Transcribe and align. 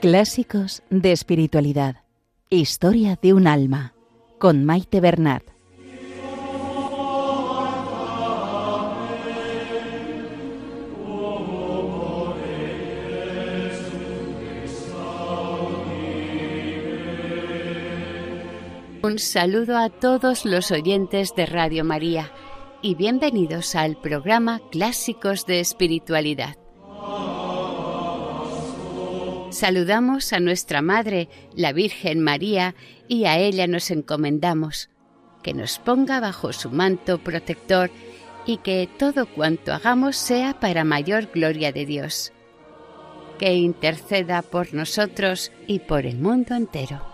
Clásicos 0.00 0.82
de 0.88 1.12
Espiritualidad. 1.12 1.96
Historia 2.48 3.18
de 3.20 3.34
un 3.34 3.46
alma. 3.46 3.92
Con 4.38 4.64
Maite 4.64 4.98
Bernat. 4.98 5.42
Un 19.02 19.18
saludo 19.18 19.76
a 19.76 19.90
todos 19.90 20.46
los 20.46 20.70
oyentes 20.70 21.34
de 21.36 21.44
Radio 21.44 21.84
María 21.84 22.32
y 22.80 22.94
bienvenidos 22.94 23.74
al 23.74 24.00
programa 24.00 24.62
Clásicos 24.70 25.44
de 25.44 25.60
Espiritualidad. 25.60 26.59
Saludamos 29.50 30.32
a 30.32 30.38
nuestra 30.38 30.80
Madre, 30.80 31.28
la 31.56 31.72
Virgen 31.72 32.20
María, 32.20 32.76
y 33.08 33.24
a 33.24 33.36
ella 33.38 33.66
nos 33.66 33.90
encomendamos, 33.90 34.90
que 35.42 35.54
nos 35.54 35.80
ponga 35.80 36.20
bajo 36.20 36.52
su 36.52 36.70
manto 36.70 37.18
protector 37.18 37.90
y 38.46 38.58
que 38.58 38.88
todo 38.98 39.26
cuanto 39.26 39.72
hagamos 39.72 40.16
sea 40.16 40.60
para 40.60 40.84
mayor 40.84 41.26
gloria 41.32 41.72
de 41.72 41.84
Dios. 41.84 42.32
Que 43.38 43.54
interceda 43.54 44.42
por 44.42 44.72
nosotros 44.72 45.50
y 45.66 45.80
por 45.80 46.06
el 46.06 46.18
mundo 46.18 46.54
entero. 46.54 47.10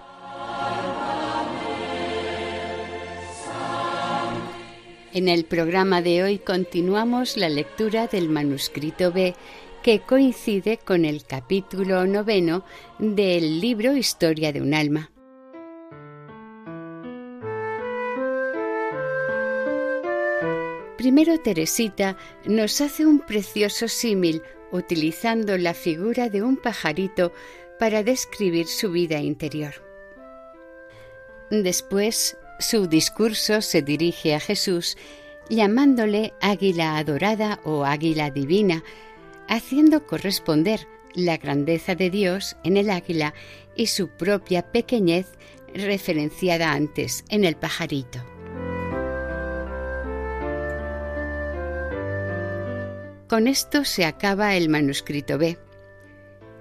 En 5.15 5.29
el 5.29 5.47
programa 5.47 6.03
de 6.03 6.23
hoy 6.23 6.39
continuamos 6.39 7.39
la 7.39 7.49
lectura 7.49 8.07
del 8.07 8.29
manuscrito 8.29 9.13
B 9.13 9.35
que 9.87 10.01
coincide 10.01 10.79
con 10.79 11.05
el 11.05 11.25
capítulo 11.25 12.09
noveno 12.09 12.65
del 12.99 13.61
libro 13.61 13.95
Historia 13.95 14.53
de 14.53 14.61
un 14.61 14.75
alma. 14.75 15.13
Primero 20.99 21.39
Teresita 21.39 22.17
nos 22.47 22.81
hace 22.81 23.07
un 23.07 23.21
precioso 23.21 23.87
símil 23.87 24.43
utilizando 24.73 25.57
la 25.57 25.73
figura 25.73 26.31
de 26.31 26.43
un 26.43 26.57
pajarito 26.57 27.33
para 27.79 28.03
describir 28.03 28.67
su 28.67 28.91
vida 28.91 29.21
interior. 29.21 29.75
Después, 31.53 32.37
su 32.59 32.89
discurso 32.89 33.63
se 33.63 33.83
dirige 33.83 34.35
a 34.35 34.41
Jesús 34.41 34.97
llamándole 35.49 36.33
águila 36.41 36.99
adorada 36.99 37.61
o 37.63 37.85
águila 37.85 38.33
divina, 38.33 38.83
haciendo 39.49 40.07
corresponder 40.07 40.87
la 41.15 41.37
grandeza 41.37 41.95
de 41.95 42.11
Dios 42.11 42.57
en 42.65 42.77
el 42.77 42.91
águila 42.91 43.35
y 43.75 43.87
su 43.87 44.09
propia 44.09 44.71
pequeñez 44.71 45.27
referenciada 45.75 46.73
antes 46.73 47.25
en 47.29 47.45
el 47.45 47.57
pajarito. 47.57 48.25
Con 53.29 53.49
esto 53.49 53.85
se 53.85 54.05
acaba 54.05 54.55
el 54.55 54.69
manuscrito 54.69 55.37
B. 55.37 55.59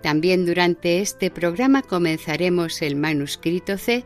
También 0.02 0.46
durante 0.46 1.00
este 1.00 1.29
programa 1.29 1.84
comenzaremos 1.84 2.81
el 2.81 2.96
manuscrito 2.96 3.78
C, 3.78 4.03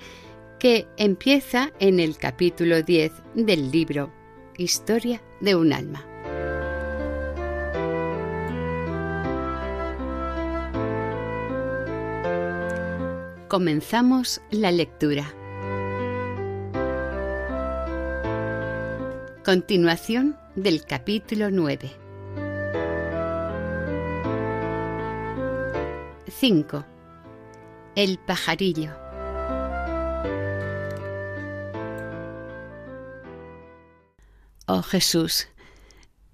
que 0.60 0.88
empieza 0.98 1.72
en 1.80 2.02
el 2.02 2.18
capítulo 2.18 2.84
10 2.84 3.12
del 3.36 3.72
libro 3.72 4.12
Historia 4.58 5.22
de 5.40 5.56
un 5.56 5.72
alma. 5.72 6.09
Comenzamos 13.50 14.42
la 14.52 14.72
lectura. 14.72 15.34
Continuación 19.44 20.38
del 20.56 20.86
capítulo 20.86 21.50
9. 21.50 21.90
5. 26.28 26.86
El 27.96 28.20
pajarillo. 28.20 28.92
Oh 34.68 34.84
Jesús, 34.84 35.48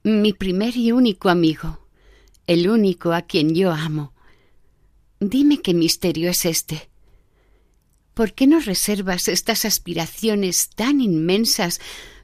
mi 0.04 0.34
primer 0.34 0.76
y 0.76 0.92
único 0.92 1.30
amigo, 1.30 1.80
el 2.46 2.70
único 2.70 3.14
a 3.14 3.22
quien 3.22 3.56
yo 3.56 3.72
amo. 3.72 4.12
Dime 5.22 5.62
qué 5.62 5.74
misterio 5.74 6.30
es 6.30 6.44
este. 6.44 6.90
¿Por 8.16 8.34
qué 8.34 8.48
nos 8.48 8.66
reservas 8.66 9.28
estas 9.28 9.66
aspiraciones 9.66 10.70
tan 10.70 11.02
inmensas 11.02 11.82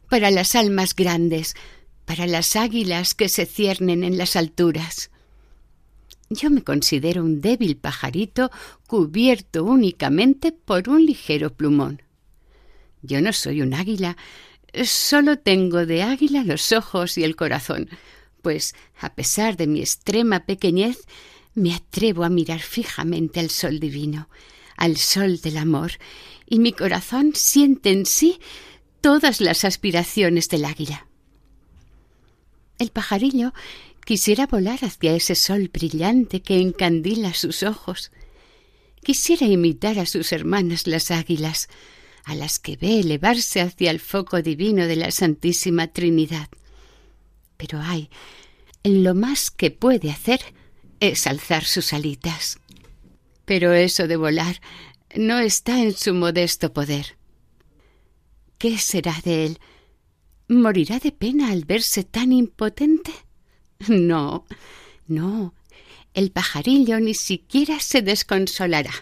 para 0.10 0.32
las 0.32 0.56
almas 0.56 0.96
grandes, 0.96 1.54
para 2.06 2.28
las 2.28 2.56
águilas 2.56 3.14
que 3.14 3.28
se 3.28 3.46
ciernen 3.46 4.06
en 4.06 4.18
las 4.18 4.38
alturas? 4.38 5.12
Yo 6.30 6.50
me 6.50 6.64
considero 6.64 7.26
un 7.26 7.42
débil 7.42 7.76
pajarito 7.76 8.52
cubierto 8.88 9.66
únicamente 9.66 10.54
por 10.54 10.88
un 10.88 11.06
ligero 11.06 11.54
plumón. 11.54 12.02
Yo 13.02 13.22
no 13.22 13.34
soy 13.34 13.62
un 13.62 13.74
águila, 13.74 14.16
solo 14.86 15.40
tengo 15.40 15.86
de 15.86 16.04
águila 16.04 16.46
los 16.46 16.72
ojos 16.72 17.18
y 17.18 17.26
el 17.26 17.36
corazón, 17.36 17.90
pues, 18.42 18.76
a 18.98 19.14
pesar 19.14 19.58
de 19.58 19.68
mi 19.68 19.82
extrema 19.82 20.46
pequeñez, 20.46 21.00
me 21.54 21.74
atrevo 21.74 22.24
a 22.24 22.30
mirar 22.30 22.62
fijamente 22.62 23.42
al 23.42 23.50
sol 23.50 23.82
divino, 23.82 24.30
al 24.82 24.98
sol 24.98 25.40
del 25.42 25.58
amor, 25.58 25.92
y 26.50 26.58
mi 26.58 26.74
corazón 26.74 27.34
siente 27.36 27.92
en 27.92 28.08
sí 28.08 28.40
todas 29.00 29.40
las 29.40 29.64
aspiraciones 29.64 30.50
del 30.50 30.66
águila. 30.66 31.06
El 32.80 32.90
pajarillo 32.90 33.54
quisiera 34.04 34.48
volar 34.48 34.84
hacia 34.84 35.14
ese 35.14 35.36
sol 35.36 35.70
brillante 35.72 36.42
que 36.42 36.60
encandila 36.60 37.36
sus 37.36 37.62
ojos. 37.62 38.12
Quisiera 39.04 39.46
imitar 39.46 40.00
a 40.00 40.08
sus 40.08 40.32
hermanas 40.32 40.88
las 40.88 41.12
águilas, 41.12 41.70
a 42.24 42.34
las 42.34 42.58
que 42.58 42.76
ve 42.76 43.02
elevarse 43.02 43.62
hacia 43.62 43.92
el 43.92 44.00
foco 44.00 44.42
divino 44.42 44.88
de 44.88 44.96
la 44.96 45.12
Santísima 45.12 45.90
Trinidad. 45.90 46.50
Pero 47.56 47.80
ay, 47.84 48.10
lo 48.84 49.14
más 49.14 49.52
que 49.52 49.70
puede 49.70 50.10
hacer 50.10 50.42
es 51.00 51.28
alzar 51.28 51.66
sus 51.66 51.94
alitas. 51.94 52.61
Pero 53.46 53.74
eso 53.74 54.08
de 54.08 54.16
volar 54.16 54.62
no 55.16 55.40
está 55.40 55.82
en 55.82 55.94
su 55.94 56.14
modesto 56.14 56.74
poder. 56.74 57.18
¿Qué 58.58 58.78
será 58.78 59.16
de 59.24 59.46
él? 59.46 59.60
¿Morirá 60.48 61.00
de 61.00 61.12
pena 61.12 61.52
al 61.52 61.66
verse 61.66 62.04
tan 62.04 62.32
impotente? 62.32 63.12
No, 63.88 64.46
no, 65.08 65.56
el 66.14 66.32
pajarillo 66.32 67.00
ni 67.00 67.16
siquiera 67.16 67.80
se 67.80 68.02
desconsolará. 68.02 68.94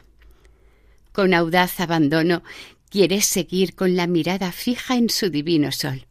Con 1.11 1.33
audaz 1.33 1.81
abandono 1.81 2.43
quiere 2.89 3.21
seguir 3.21 3.75
con 3.75 3.95
la 3.95 4.07
mirada 4.07 4.51
fija 4.51 4.95
en 4.95 5.09
su 5.09 5.29
divino 5.29 5.71
sol. 5.71 6.07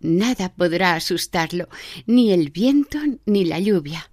Nada 0.00 0.52
podrá 0.54 0.94
asustarlo, 0.94 1.68
ni 2.06 2.32
el 2.32 2.50
viento 2.50 2.98
ni 3.24 3.44
la 3.44 3.58
lluvia 3.58 4.08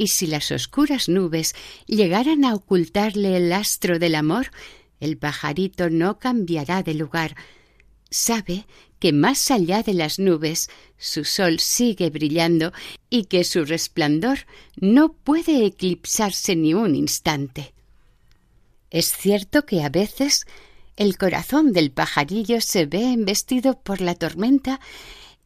y 0.00 0.06
si 0.06 0.26
las 0.26 0.50
oscuras 0.50 1.10
nubes 1.10 1.54
llegaran 1.84 2.46
a 2.46 2.54
ocultarle 2.54 3.36
el 3.36 3.52
astro 3.52 3.98
del 3.98 4.14
amor, 4.14 4.50
el 4.98 5.18
pajarito 5.18 5.90
no 5.90 6.18
cambiará 6.18 6.82
de 6.82 6.94
lugar. 6.94 7.36
Sabe 8.10 8.64
que 8.98 9.12
más 9.12 9.50
allá 9.50 9.82
de 9.82 9.92
las 9.92 10.18
nubes 10.18 10.70
su 10.96 11.26
sol 11.26 11.60
sigue 11.60 12.08
brillando 12.08 12.72
y 13.10 13.26
que 13.26 13.44
su 13.44 13.66
resplandor 13.66 14.46
no 14.74 15.12
puede 15.12 15.66
eclipsarse 15.66 16.56
ni 16.56 16.72
un 16.72 16.94
instante. 16.94 17.74
Es 18.88 19.14
cierto 19.14 19.66
que 19.66 19.82
a 19.82 19.90
veces 19.90 20.46
el 20.96 21.18
corazón 21.18 21.74
del 21.74 21.90
pajarillo 21.90 22.62
se 22.62 22.86
ve 22.86 23.12
embestido 23.12 23.78
por 23.78 24.00
la 24.00 24.14
tormenta 24.14 24.80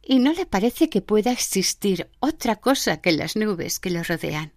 y 0.05 0.19
no 0.19 0.31
le 0.33 0.45
parece 0.45 0.87
que 0.87 1.01
pueda 1.01 1.31
existir 1.31 2.09
otra 2.19 2.57
cosa 2.57 3.01
que 3.01 3.11
las 3.11 3.35
nubes 3.35 3.79
que 3.79 3.89
lo 3.89 4.03
rodean. 4.03 4.53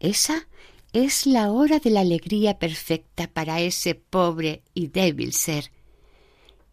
Esa 0.00 0.48
es 0.94 1.26
la 1.26 1.52
hora 1.52 1.78
de 1.78 1.90
la 1.90 2.00
alegría 2.00 2.58
perfecta 2.58 3.28
para 3.28 3.60
ese 3.60 3.94
pobre 3.94 4.62
y 4.72 4.88
débil 4.88 5.34
ser. 5.34 5.70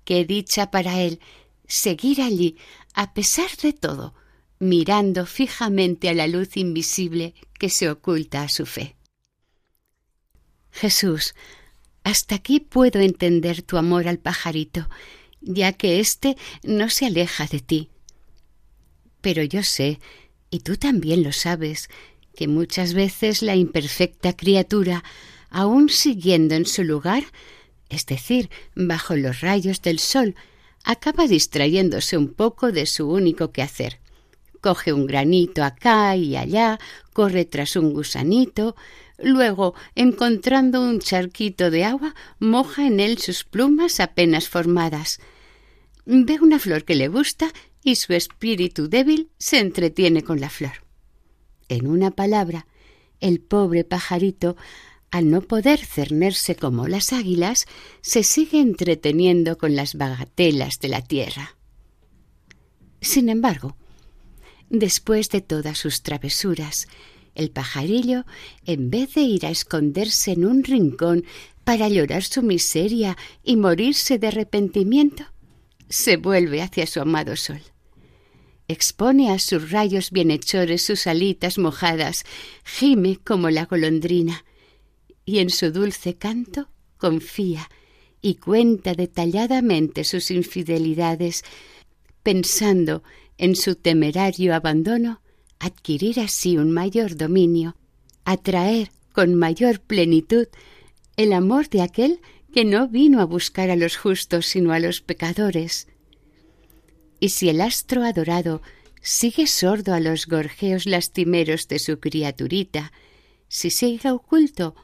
Qué 0.05 0.23
dicha 0.23 0.71
para 0.71 1.01
él 1.01 1.19
seguir 1.67 2.21
allí, 2.21 2.57
a 2.93 3.13
pesar 3.13 3.49
de 3.61 3.73
todo, 3.73 4.15
mirando 4.59 5.25
fijamente 5.25 6.07
a 6.07 6.13
la 6.13 6.27
luz 6.27 6.55
invisible 6.55 7.35
que 7.59 7.69
se 7.69 7.89
oculta 7.89 8.43
a 8.43 8.49
su 8.49 8.65
fe. 8.65 8.95
Jesús, 10.71 11.35
hasta 12.03 12.35
aquí 12.35 12.61
puedo 12.61 13.01
entender 13.01 13.61
tu 13.61 13.77
amor 13.77 14.07
al 14.07 14.19
pajarito, 14.19 14.87
ya 15.41 15.73
que 15.73 15.99
éste 15.99 16.37
no 16.63 16.89
se 16.89 17.05
aleja 17.05 17.45
de 17.47 17.59
ti. 17.59 17.89
Pero 19.21 19.43
yo 19.43 19.63
sé, 19.63 19.99
y 20.49 20.59
tú 20.59 20.77
también 20.77 21.23
lo 21.23 21.31
sabes, 21.31 21.89
que 22.35 22.47
muchas 22.47 22.93
veces 22.93 23.41
la 23.41 23.55
imperfecta 23.55 24.33
criatura, 24.33 25.03
aun 25.49 25.89
siguiendo 25.89 26.55
en 26.55 26.65
su 26.65 26.83
lugar, 26.83 27.23
es 27.89 28.05
decir, 28.05 28.49
bajo 28.75 29.15
los 29.15 29.41
rayos 29.41 29.81
del 29.81 29.99
sol, 29.99 30.35
acaba 30.83 31.27
distrayéndose 31.27 32.17
un 32.17 32.33
poco 32.33 32.71
de 32.71 32.85
su 32.85 33.09
único 33.09 33.51
quehacer. 33.51 33.99
Coge 34.62 34.94
un 34.94 35.06
granito 35.06 35.63
acá 35.63 36.15
y 36.15 36.36
allá, 36.36 36.80
corre 37.13 37.45
tras 37.45 37.75
un 37.75 37.94
gusanito, 37.94 38.75
luego, 39.18 39.74
encontrando 39.95 40.81
un 40.81 41.00
charquito 41.00 41.71
de 41.71 41.83
agua, 41.83 42.15
moja 42.39 42.88
en 42.88 43.00
él 43.00 43.18
sus 43.18 43.44
plumas 43.44 44.00
apenas 44.00 44.50
formadas. 44.50 45.19
Ve 46.06 46.39
una 46.42 46.59
flor 46.59 46.86
que 46.86 46.95
le 46.95 47.07
gusta 47.07 47.51
y 47.83 47.95
su 47.95 48.13
espíritu 48.13 48.89
débil 48.89 49.30
se 49.38 49.59
entretiene 49.59 50.24
con 50.24 50.39
la 50.39 50.50
flor. 50.50 50.83
En 51.69 51.88
una 51.88 52.12
palabra, 52.12 52.68
el 53.19 53.39
pobre 53.39 53.83
pajarito 53.83 54.56
al 55.12 55.30
no 55.30 55.42
poder 55.42 55.80
cernerse 55.80 56.56
como 56.56 56.88
las 56.88 57.13
águilas, 57.13 57.65
se 58.01 58.24
sigue 58.24 58.59
entreteniendo 58.59 59.57
con 59.57 59.75
las 59.75 59.95
bagatelas 59.95 60.80
de 60.80 60.89
la 60.89 61.01
tierra. 61.01 61.56
Sin 63.00 63.30
embargo, 63.30 63.77
después 64.69 65.29
de 65.29 65.41
todas 65.41 65.77
sus 65.77 66.01
travesuras, 66.01 66.87
el 67.35 67.51
pajarillo, 67.51 68.25
en 68.65 68.89
vez 68.89 69.13
de 69.13 69.21
ir 69.21 69.45
a 69.45 69.51
esconderse 69.51 70.31
en 70.31 70.45
un 70.45 70.63
rincón 70.63 71.23
para 71.63 71.87
llorar 71.87 72.23
su 72.23 72.41
miseria 72.41 73.17
y 73.43 73.57
morirse 73.57 74.17
de 74.17 74.27
arrepentimiento, 74.27 75.25
se 75.89 76.17
vuelve 76.17 76.61
hacia 76.61 76.87
su 76.87 76.99
amado 76.99 77.35
sol. 77.35 77.61
Expone 78.67 79.31
a 79.31 79.39
sus 79.39 79.71
rayos 79.71 80.11
bienhechores 80.11 80.83
sus 80.83 81.07
alitas 81.07 81.57
mojadas, 81.57 82.25
gime 82.65 83.17
como 83.23 83.49
la 83.49 83.65
golondrina, 83.65 84.43
y 85.23 85.39
en 85.39 85.49
su 85.49 85.71
dulce 85.71 86.15
canto 86.15 86.69
confía 86.97 87.69
y 88.21 88.35
cuenta 88.35 88.93
detalladamente 88.93 90.03
sus 90.03 90.31
infidelidades, 90.31 91.43
pensando 92.23 93.03
en 93.37 93.55
su 93.55 93.75
temerario 93.75 94.55
abandono 94.55 95.21
adquirir 95.59 96.19
así 96.19 96.57
un 96.57 96.71
mayor 96.71 97.15
dominio, 97.15 97.75
atraer 98.25 98.91
con 99.13 99.35
mayor 99.35 99.79
plenitud 99.79 100.47
el 101.15 101.33
amor 101.33 101.69
de 101.69 101.81
aquel 101.81 102.19
que 102.53 102.65
no 102.65 102.87
vino 102.87 103.21
a 103.21 103.25
buscar 103.25 103.69
a 103.69 103.75
los 103.75 103.97
justos 103.97 104.45
sino 104.45 104.71
a 104.71 104.79
los 104.79 105.01
pecadores. 105.01 105.87
Y 107.19 107.29
si 107.29 107.49
el 107.49 107.61
astro 107.61 108.03
adorado 108.03 108.61
sigue 109.01 109.47
sordo 109.47 109.93
a 109.93 109.99
los 109.99 110.27
gorjeos 110.27 110.85
lastimeros 110.85 111.67
de 111.67 111.79
su 111.79 111.99
criaturita, 111.99 112.91
si 113.47 113.69
sigue 113.69 114.11
oculto 114.11 114.75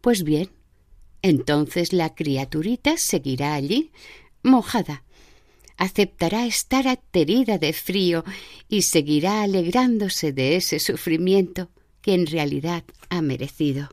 pues 0.00 0.22
bien, 0.22 0.50
entonces 1.22 1.92
la 1.92 2.14
criaturita 2.14 2.98
seguirá 2.98 3.54
allí, 3.54 3.90
mojada. 4.42 5.02
Aceptará 5.76 6.46
estar 6.46 6.86
aterida 6.88 7.58
de 7.58 7.72
frío 7.72 8.24
y 8.68 8.82
seguirá 8.82 9.42
alegrándose 9.42 10.32
de 10.32 10.56
ese 10.56 10.78
sufrimiento 10.78 11.70
que 12.00 12.14
en 12.14 12.26
realidad 12.26 12.84
ha 13.08 13.22
merecido. 13.22 13.88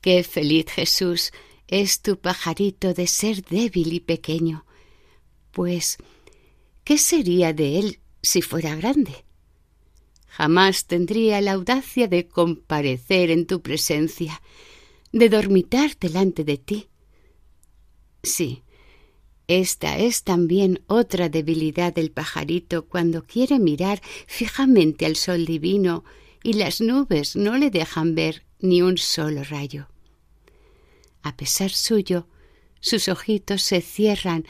Qué 0.00 0.24
feliz 0.24 0.66
Jesús 0.70 1.32
es 1.68 2.02
tu 2.02 2.18
pajarito 2.18 2.94
de 2.94 3.06
ser 3.06 3.42
débil 3.44 3.92
y 3.92 4.00
pequeño, 4.00 4.64
pues 5.52 5.98
¿qué 6.84 6.98
sería 6.98 7.52
de 7.52 7.78
él 7.78 8.00
si 8.22 8.42
fuera 8.42 8.74
grande? 8.74 9.24
jamás 10.32 10.86
tendría 10.86 11.42
la 11.42 11.52
audacia 11.52 12.08
de 12.08 12.26
comparecer 12.26 13.30
en 13.30 13.46
tu 13.46 13.60
presencia, 13.60 14.40
de 15.12 15.28
dormitar 15.28 15.90
delante 15.98 16.42
de 16.42 16.56
ti. 16.56 16.88
Sí, 18.22 18.62
esta 19.58 19.98
es 19.98 20.22
también 20.24 20.82
otra 20.86 21.28
debilidad 21.28 21.94
del 21.94 22.10
pajarito 22.10 22.86
cuando 22.86 23.24
quiere 23.24 23.58
mirar 23.58 24.00
fijamente 24.26 25.06
al 25.06 25.16
sol 25.16 25.46
divino 25.46 26.04
y 26.42 26.54
las 26.54 26.80
nubes 26.80 27.36
no 27.36 27.56
le 27.56 27.70
dejan 27.70 28.14
ver 28.14 28.44
ni 28.60 28.82
un 28.82 28.98
solo 28.98 29.42
rayo. 29.44 29.88
A 31.22 31.36
pesar 31.36 31.70
suyo, 31.70 32.26
sus 32.80 33.08
ojitos 33.08 33.62
se 33.62 33.80
cierran, 33.80 34.44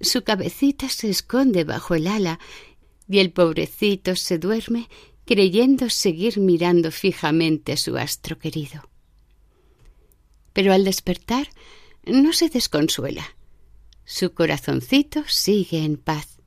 su 0.00 0.22
cabecita 0.22 0.88
se 0.88 1.10
esconde 1.10 1.64
bajo 1.64 1.94
el 1.94 2.06
ala 2.06 2.38
y 3.08 3.18
el 3.18 3.30
pobrecito 3.30 4.16
se 4.16 4.38
duerme 4.38 4.88
creyendo 5.26 5.90
seguir 5.90 6.38
mirando 6.38 6.90
fijamente 6.90 7.72
a 7.72 7.76
su 7.76 7.96
astro 7.96 8.38
querido. 8.38 8.88
Pero 10.52 10.72
al 10.72 10.84
despertar 10.84 11.48
no 12.04 12.32
se 12.32 12.48
desconsuela. 12.48 13.36
Su 14.04 14.34
corazoncito 14.34 15.24
sigue 15.26 15.84
en 15.84 15.96
paz 15.96 16.38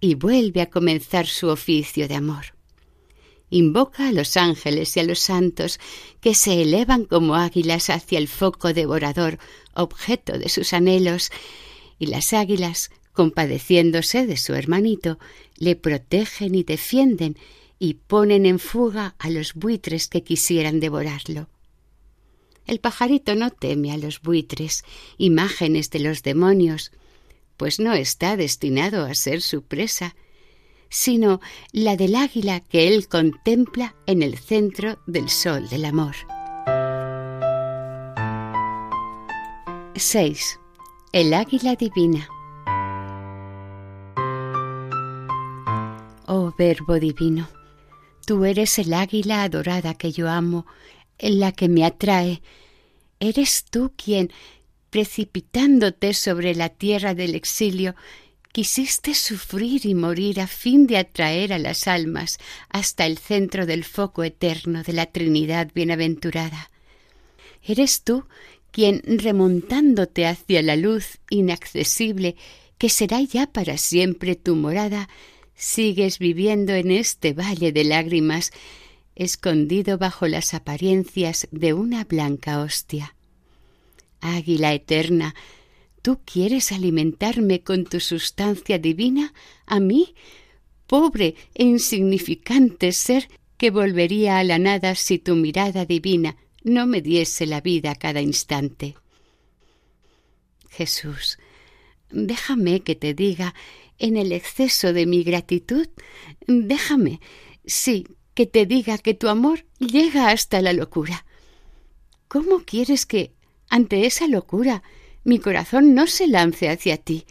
y 0.00 0.14
vuelve 0.14 0.60
a 0.60 0.70
comenzar 0.70 1.26
su 1.26 1.48
oficio 1.48 2.08
de 2.08 2.14
amor. 2.14 2.56
Invoca 3.50 4.08
a 4.08 4.12
los 4.12 4.36
ángeles 4.36 4.96
y 4.96 5.00
a 5.00 5.04
los 5.04 5.20
santos 5.20 5.78
que 6.20 6.34
se 6.34 6.62
elevan 6.62 7.04
como 7.04 7.36
águilas 7.36 7.90
hacia 7.90 8.18
el 8.18 8.26
foco 8.26 8.72
devorador, 8.72 9.38
objeto 9.74 10.38
de 10.38 10.48
sus 10.48 10.72
anhelos, 10.72 11.30
y 11.98 12.06
las 12.06 12.32
águilas, 12.32 12.90
compadeciéndose 13.12 14.26
de 14.26 14.36
su 14.36 14.54
hermanito, 14.54 15.18
le 15.56 15.76
protegen 15.76 16.54
y 16.54 16.64
defienden 16.64 17.36
y 17.78 17.94
ponen 17.94 18.46
en 18.46 18.58
fuga 18.58 19.14
a 19.18 19.30
los 19.30 19.54
buitres 19.54 20.08
que 20.08 20.22
quisieran 20.22 20.80
devorarlo. 20.80 21.48
El 22.66 22.80
pajarito 22.80 23.34
no 23.34 23.50
teme 23.50 23.92
a 23.92 23.96
los 23.96 24.20
buitres, 24.20 24.84
imágenes 25.18 25.90
de 25.90 26.00
los 26.00 26.22
demonios, 26.22 26.90
pues 27.56 27.78
no 27.78 27.94
está 27.94 28.36
destinado 28.36 29.04
a 29.06 29.14
ser 29.14 29.40
su 29.40 29.62
presa, 29.62 30.16
sino 30.88 31.40
la 31.72 31.96
del 31.96 32.16
águila 32.16 32.60
que 32.60 32.88
él 32.88 33.08
contempla 33.08 33.94
en 34.06 34.22
el 34.22 34.36
centro 34.36 34.98
del 35.06 35.28
sol 35.28 35.68
del 35.68 35.84
amor. 35.84 36.16
6. 39.94 40.60
El 41.12 41.32
águila 41.32 41.76
divina. 41.76 42.28
Oh 46.26 46.52
Verbo 46.58 46.94
divino, 46.98 47.48
Tú 48.26 48.44
eres 48.44 48.80
el 48.80 48.92
águila 48.92 49.44
adorada 49.44 49.94
que 49.94 50.10
yo 50.10 50.28
amo, 50.28 50.66
la 51.18 51.52
que 51.52 51.68
me 51.68 51.84
atrae. 51.84 52.42
Eres 53.20 53.64
tú 53.64 53.92
quien, 53.96 54.30
precipitándote 54.90 56.14
sobre 56.14 56.54
la 56.54 56.68
tierra 56.68 57.14
del 57.14 57.34
exilio, 57.34 57.94
quisiste 58.52 59.14
sufrir 59.14 59.84
y 59.84 59.94
morir 59.94 60.40
a 60.40 60.46
fin 60.46 60.86
de 60.86 60.96
atraer 60.96 61.52
a 61.52 61.58
las 61.58 61.86
almas 61.86 62.38
hasta 62.70 63.04
el 63.04 63.18
centro 63.18 63.66
del 63.66 63.84
foco 63.84 64.24
eterno 64.24 64.82
de 64.82 64.94
la 64.94 65.06
Trinidad 65.06 65.70
bienaventurada. 65.74 66.70
Eres 67.62 68.02
tú 68.02 68.24
quien, 68.70 69.02
remontándote 69.04 70.26
hacia 70.26 70.62
la 70.62 70.76
luz 70.76 71.18
inaccesible, 71.30 72.36
que 72.78 72.88
será 72.88 73.20
ya 73.20 73.46
para 73.46 73.78
siempre 73.78 74.36
tu 74.36 74.54
morada, 74.54 75.08
sigues 75.54 76.18
viviendo 76.18 76.74
en 76.74 76.90
este 76.90 77.32
valle 77.32 77.72
de 77.72 77.84
lágrimas, 77.84 78.52
escondido 79.16 79.98
bajo 79.98 80.28
las 80.28 80.54
apariencias 80.54 81.48
de 81.50 81.72
una 81.72 82.04
blanca 82.04 82.60
hostia. 82.60 83.16
Águila 84.20 84.74
eterna, 84.74 85.34
¿tú 86.02 86.20
quieres 86.24 86.70
alimentarme 86.70 87.62
con 87.62 87.84
tu 87.84 87.98
sustancia 88.00 88.78
divina 88.78 89.32
a 89.66 89.80
mí, 89.80 90.14
pobre 90.86 91.34
e 91.54 91.64
insignificante 91.64 92.92
ser 92.92 93.28
que 93.56 93.70
volvería 93.70 94.38
a 94.38 94.44
la 94.44 94.58
nada 94.58 94.94
si 94.94 95.18
tu 95.18 95.34
mirada 95.34 95.86
divina 95.86 96.36
no 96.62 96.86
me 96.86 97.00
diese 97.00 97.46
la 97.46 97.60
vida 97.60 97.92
a 97.92 97.96
cada 97.96 98.20
instante? 98.20 98.96
Jesús, 100.68 101.38
déjame 102.10 102.80
que 102.80 102.94
te 102.94 103.14
diga 103.14 103.54
en 103.98 104.18
el 104.18 104.32
exceso 104.32 104.92
de 104.92 105.06
mi 105.06 105.22
gratitud, 105.22 105.88
déjame, 106.46 107.20
sí, 107.64 108.06
que 108.36 108.46
te 108.46 108.66
diga 108.66 108.98
que 108.98 109.14
tu 109.14 109.28
amor 109.28 109.64
llega 109.78 110.28
hasta 110.28 110.60
la 110.60 110.74
locura. 110.74 111.24
¿Cómo 112.28 112.64
quieres 112.64 113.06
que, 113.06 113.32
ante 113.70 114.04
esa 114.04 114.28
locura, 114.28 114.82
mi 115.24 115.38
corazón 115.38 115.94
no 115.94 116.06
se 116.06 116.28
lance 116.28 116.68
hacia 116.68 116.98
ti? 116.98 117.24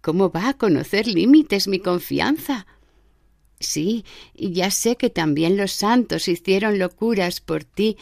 ¿Cómo 0.00 0.30
va 0.30 0.48
a 0.48 0.58
conocer 0.58 1.06
límites 1.06 1.68
mi 1.68 1.78
confianza? 1.78 2.66
Sí, 3.60 4.04
ya 4.34 4.72
sé 4.72 4.96
que 4.96 5.10
también 5.10 5.56
los 5.56 5.70
santos 5.70 6.26
hicieron 6.26 6.80
locuras 6.80 7.40
por 7.40 7.62
ti, 7.62 7.96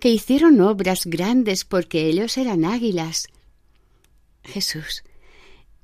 que 0.00 0.08
hicieron 0.08 0.60
obras 0.60 1.06
grandes 1.06 1.64
porque 1.64 2.08
ellos 2.08 2.36
eran 2.38 2.64
águilas. 2.64 3.28
Jesús, 4.42 5.04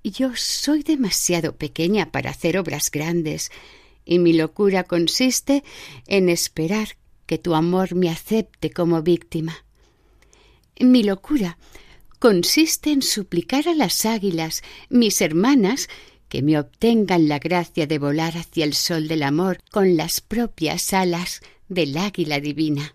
yo 0.02 0.34
soy 0.34 0.82
demasiado 0.82 1.54
pequeña 1.54 2.10
para 2.10 2.30
hacer 2.30 2.58
obras 2.58 2.90
grandes, 2.90 3.52
y 4.04 4.18
mi 4.18 4.32
locura 4.32 4.84
consiste 4.84 5.64
en 6.06 6.28
esperar 6.28 6.96
que 7.26 7.38
tu 7.38 7.54
amor 7.54 7.94
me 7.94 8.10
acepte 8.10 8.70
como 8.70 9.02
víctima. 9.02 9.64
Mi 10.80 11.02
locura 11.02 11.58
consiste 12.18 12.90
en 12.90 13.02
suplicar 13.02 13.68
a 13.68 13.74
las 13.74 14.04
águilas, 14.04 14.62
mis 14.88 15.20
hermanas, 15.20 15.88
que 16.28 16.42
me 16.42 16.58
obtengan 16.58 17.28
la 17.28 17.38
gracia 17.38 17.86
de 17.86 17.98
volar 17.98 18.38
hacia 18.38 18.64
el 18.64 18.74
sol 18.74 19.06
del 19.06 19.22
amor 19.22 19.58
con 19.70 19.96
las 19.96 20.20
propias 20.20 20.92
alas 20.92 21.40
del 21.68 21.96
águila 21.96 22.40
divina. 22.40 22.94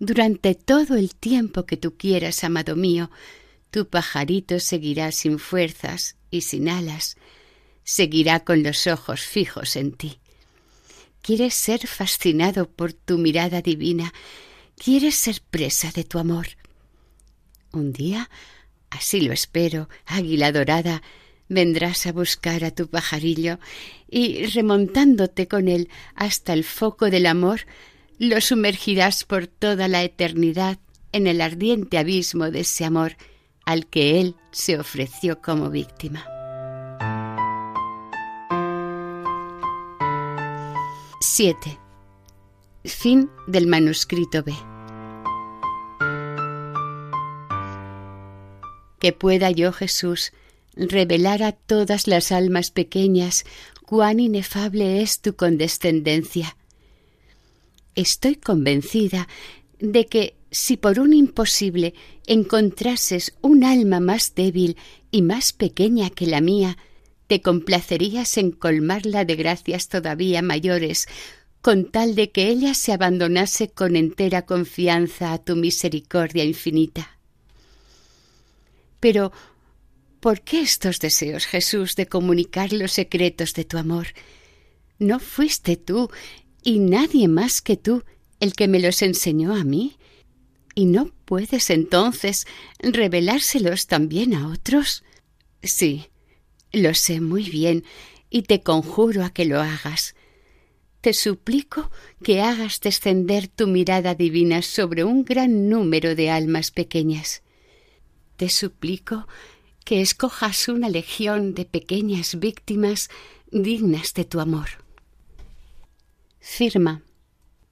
Durante 0.00 0.54
todo 0.54 0.96
el 0.96 1.14
tiempo 1.14 1.64
que 1.64 1.76
tú 1.76 1.96
quieras, 1.96 2.44
amado 2.44 2.76
mío, 2.76 3.10
tu 3.70 3.88
pajarito 3.88 4.60
seguirá 4.60 5.12
sin 5.12 5.38
fuerzas 5.38 6.16
y 6.30 6.42
sin 6.42 6.68
alas, 6.68 7.16
seguirá 7.88 8.40
con 8.40 8.62
los 8.62 8.86
ojos 8.86 9.22
fijos 9.22 9.74
en 9.74 9.92
ti. 9.92 10.18
Quieres 11.22 11.54
ser 11.54 11.86
fascinado 11.86 12.68
por 12.68 12.92
tu 12.92 13.16
mirada 13.16 13.62
divina, 13.62 14.12
quieres 14.76 15.14
ser 15.14 15.40
presa 15.40 15.90
de 15.92 16.04
tu 16.04 16.18
amor. 16.18 16.48
Un 17.72 17.94
día, 17.94 18.28
así 18.90 19.22
lo 19.22 19.32
espero, 19.32 19.88
águila 20.04 20.52
dorada, 20.52 21.02
vendrás 21.48 22.06
a 22.06 22.12
buscar 22.12 22.62
a 22.62 22.72
tu 22.72 22.88
pajarillo 22.88 23.58
y 24.06 24.44
remontándote 24.44 25.48
con 25.48 25.66
él 25.66 25.88
hasta 26.14 26.52
el 26.52 26.64
foco 26.64 27.08
del 27.08 27.24
amor, 27.24 27.62
lo 28.18 28.42
sumergirás 28.42 29.24
por 29.24 29.46
toda 29.46 29.88
la 29.88 30.02
eternidad 30.02 30.78
en 31.12 31.26
el 31.26 31.40
ardiente 31.40 31.96
abismo 31.96 32.50
de 32.50 32.60
ese 32.60 32.84
amor 32.84 33.16
al 33.64 33.86
que 33.86 34.20
él 34.20 34.36
se 34.50 34.78
ofreció 34.78 35.40
como 35.40 35.70
víctima. 35.70 36.37
7. 41.38 41.78
Fin 42.84 43.30
del 43.46 43.68
manuscrito 43.68 44.42
B. 44.42 44.52
Que 48.98 49.12
pueda 49.12 49.52
yo, 49.52 49.72
Jesús, 49.72 50.32
revelar 50.74 51.44
a 51.44 51.52
todas 51.52 52.08
las 52.08 52.32
almas 52.32 52.72
pequeñas 52.72 53.44
cuán 53.86 54.18
inefable 54.18 55.00
es 55.00 55.20
tu 55.20 55.36
condescendencia. 55.36 56.56
Estoy 57.94 58.34
convencida 58.34 59.28
de 59.78 60.06
que 60.06 60.34
si 60.50 60.76
por 60.76 60.98
un 60.98 61.12
imposible 61.12 61.94
encontrases 62.26 63.32
un 63.42 63.62
alma 63.62 64.00
más 64.00 64.34
débil 64.34 64.76
y 65.12 65.22
más 65.22 65.52
pequeña 65.52 66.10
que 66.10 66.26
la 66.26 66.40
mía, 66.40 66.76
te 67.28 67.40
complacerías 67.40 68.36
en 68.36 68.50
colmarla 68.50 69.24
de 69.24 69.36
gracias 69.36 69.88
todavía 69.88 70.42
mayores, 70.42 71.06
con 71.60 71.90
tal 71.90 72.16
de 72.16 72.32
que 72.32 72.48
ella 72.48 72.74
se 72.74 72.92
abandonase 72.92 73.68
con 73.68 73.94
entera 73.94 74.44
confianza 74.46 75.32
a 75.32 75.38
tu 75.38 75.54
misericordia 75.54 76.42
infinita. 76.42 77.18
Pero 78.98 79.32
¿Por 80.20 80.40
qué 80.40 80.60
estos 80.60 80.98
deseos, 80.98 81.46
Jesús, 81.46 81.94
de 81.94 82.06
comunicar 82.06 82.72
los 82.72 82.92
secretos 82.92 83.54
de 83.54 83.64
tu 83.64 83.78
amor? 83.78 84.08
¿No 84.98 85.20
fuiste 85.20 85.76
tú 85.76 86.10
y 86.64 86.80
nadie 86.80 87.28
más 87.28 87.62
que 87.62 87.76
tú 87.76 88.02
el 88.40 88.54
que 88.54 88.66
me 88.66 88.80
los 88.80 89.00
enseñó 89.02 89.54
a 89.54 89.62
mí? 89.62 89.96
¿Y 90.74 90.86
no 90.86 91.12
puedes 91.24 91.70
entonces 91.70 92.46
revelárselos 92.80 93.86
también 93.86 94.34
a 94.34 94.48
otros? 94.48 95.04
Sí, 95.62 96.06
lo 96.72 96.94
sé 96.94 97.20
muy 97.20 97.48
bien 97.48 97.84
y 98.30 98.42
te 98.42 98.62
conjuro 98.62 99.24
a 99.24 99.30
que 99.30 99.44
lo 99.44 99.60
hagas. 99.60 100.14
Te 101.00 101.14
suplico 101.14 101.90
que 102.22 102.42
hagas 102.42 102.80
descender 102.80 103.48
tu 103.48 103.66
mirada 103.66 104.14
divina 104.14 104.62
sobre 104.62 105.04
un 105.04 105.24
gran 105.24 105.68
número 105.68 106.14
de 106.14 106.30
almas 106.30 106.70
pequeñas. 106.70 107.42
Te 108.36 108.48
suplico 108.48 109.26
que 109.84 110.00
escojas 110.00 110.68
una 110.68 110.88
legión 110.88 111.54
de 111.54 111.64
pequeñas 111.64 112.38
víctimas 112.38 113.08
dignas 113.50 114.12
de 114.14 114.24
tu 114.24 114.40
amor. 114.40 114.68
Firma 116.40 117.02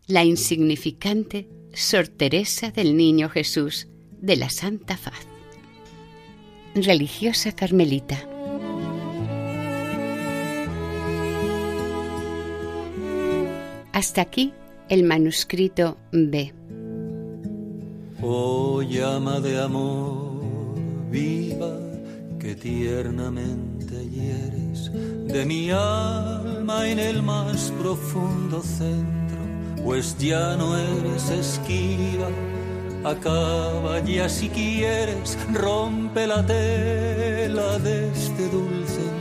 la 0.06 0.24
insignificante 0.24 1.48
Sor 1.74 2.08
Teresa 2.08 2.70
del 2.70 2.96
Niño 2.96 3.28
Jesús 3.28 3.88
de 4.20 4.36
la 4.36 4.50
Santa 4.50 4.96
Faz. 4.96 5.26
Religiosa 6.74 7.52
carmelita. 7.52 8.35
Hasta 13.96 14.20
aquí 14.20 14.52
el 14.90 15.04
manuscrito 15.04 15.96
B. 16.12 16.52
Oh 18.20 18.82
llama 18.82 19.40
de 19.40 19.58
amor 19.58 20.74
viva 21.10 21.78
que 22.38 22.54
tiernamente 22.56 24.06
hieres 24.10 24.92
de 24.92 25.46
mi 25.46 25.70
alma 25.70 26.86
en 26.86 26.98
el 26.98 27.22
más 27.22 27.72
profundo 27.80 28.60
centro, 28.60 29.38
pues 29.82 30.14
ya 30.18 30.56
no 30.56 30.76
eres 30.76 31.30
esquiva. 31.30 32.28
Acaba 33.02 34.00
ya 34.00 34.28
si 34.28 34.50
quieres, 34.50 35.38
rompe 35.54 36.26
la 36.26 36.44
tela 36.44 37.78
de 37.78 38.12
este 38.12 38.46
dulce 38.50 39.15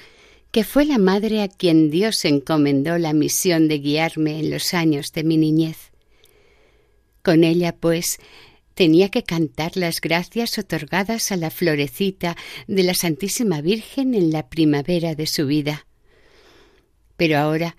que 0.51 0.65
fue 0.65 0.85
la 0.85 0.99
madre 0.99 1.43
a 1.43 1.49
quien 1.49 1.91
Dios 1.91 2.25
encomendó 2.25 2.97
la 2.99 3.13
misión 3.13 3.69
de 3.69 3.79
guiarme 3.79 4.39
en 4.39 4.51
los 4.51 4.73
años 4.73 5.13
de 5.13 5.25
mi 5.25 5.37
niñez. 5.37 5.91
Con 7.23 7.43
ella, 7.43 7.75
pues, 7.75 8.19
tenía 8.75 9.09
que 9.09 9.23
cantar 9.23 9.77
las 9.77 10.01
gracias 10.01 10.59
otorgadas 10.59 11.33
a 11.33 11.37
la 11.37 11.51
florecita 11.51 12.37
de 12.67 12.83
la 12.85 12.95
Santísima 12.95 13.61
Virgen 13.61 14.15
en 14.15 14.31
la 14.31 14.49
primavera 14.49 15.15
de 15.15 15.27
su 15.27 15.47
vida. 15.47 15.87
Pero 17.17 17.39
ahora 17.39 17.77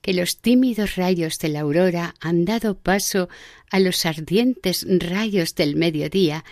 que 0.00 0.12
los 0.14 0.38
tímidos 0.38 0.96
rayos 0.96 1.38
de 1.38 1.48
la 1.48 1.60
aurora 1.60 2.14
han 2.20 2.44
dado 2.44 2.78
paso 2.78 3.28
a 3.70 3.80
los 3.80 4.06
ardientes 4.06 4.86
rayos 4.88 5.54
del 5.54 5.76
mediodía, 5.76 6.44